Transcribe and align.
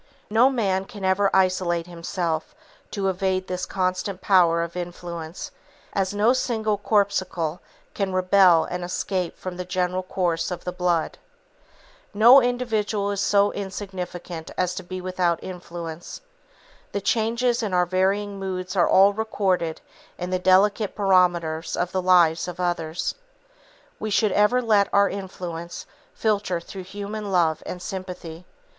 No 0.31 0.49
man 0.49 0.85
can 0.85 1.05
ever 1.05 1.29
isolate 1.31 1.85
himself 1.85 2.55
to 2.89 3.07
evade 3.07 3.45
this 3.45 3.67
constant 3.67 4.19
power 4.19 4.63
of 4.63 4.75
influence, 4.75 5.51
as 5.93 6.11
no 6.11 6.33
single 6.33 6.75
corpuscle 6.79 7.61
can 7.93 8.11
rebel 8.11 8.63
and 8.63 8.83
escape 8.83 9.37
from 9.37 9.57
the 9.57 9.63
general 9.63 10.01
course 10.01 10.49
of 10.49 10.63
the 10.63 10.71
blood. 10.71 11.19
No 12.15 12.41
individual 12.41 13.11
is 13.11 13.21
so 13.21 13.51
insignificant 13.51 14.49
as 14.57 14.73
to 14.73 14.81
be 14.81 15.01
without 15.01 15.37
influence. 15.43 16.21
The 16.93 17.01
changes 17.01 17.61
in 17.61 17.71
our 17.71 17.85
varying 17.85 18.39
moods 18.39 18.75
are 18.75 18.89
all 18.89 19.13
recorded 19.13 19.81
in 20.17 20.31
the 20.31 20.39
delicate 20.39 20.95
barometers 20.95 21.77
of 21.77 21.91
the 21.91 22.01
lives 22.01 22.47
of 22.47 22.59
others. 22.59 23.13
We 23.99 24.09
should 24.09 24.31
ever 24.31 24.63
let 24.63 24.89
our 24.91 25.09
influence 25.11 25.85
filter 26.15 26.59
through 26.59 26.85
human 26.85 27.31
love 27.31 27.61
and 27.67 27.79
sympathy. 27.79 28.47